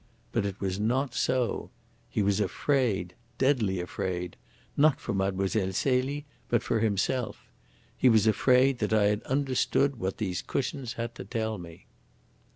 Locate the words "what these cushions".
9.99-10.93